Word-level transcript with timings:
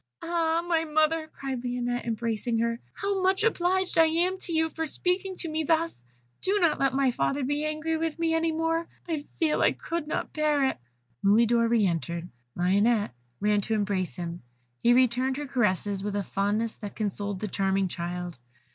"Ah! 0.23 0.65
my 0.67 0.83
mother," 0.83 1.27
cried 1.27 1.63
Lionette, 1.63 2.05
embracing 2.07 2.57
her, 2.57 2.79
"how 2.93 3.21
much 3.21 3.43
obliged 3.43 3.99
I 3.99 4.07
am 4.07 4.39
to 4.39 4.51
you 4.51 4.71
for 4.71 4.87
speaking 4.87 5.35
to 5.35 5.47
me 5.47 5.63
thus; 5.63 6.03
do 6.41 6.57
not 6.59 6.79
let 6.79 6.95
my 6.95 7.11
father 7.11 7.43
be 7.43 7.65
angry 7.65 7.97
with 7.97 8.17
me 8.17 8.33
any 8.33 8.51
more 8.51 8.87
I 9.07 9.21
feel 9.39 9.61
I 9.61 9.73
could 9.73 10.07
not 10.07 10.33
bear 10.33 10.65
it." 10.65 10.79
Mulidor 11.23 11.67
re 11.67 11.85
entered; 11.85 12.27
Lionette 12.55 13.13
ran 13.39 13.61
to 13.61 13.75
embrace 13.75 14.15
him; 14.15 14.41
he 14.81 14.91
returned 14.93 15.37
her 15.37 15.45
caresses 15.45 16.01
with 16.01 16.15
a 16.15 16.23
fondness 16.23 16.73
that 16.77 16.95
consoled 16.95 17.39
the 17.39 17.47
charming 17.47 17.87
child. 17.87 18.39